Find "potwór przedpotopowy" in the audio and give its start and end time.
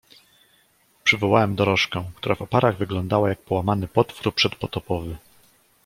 3.87-5.17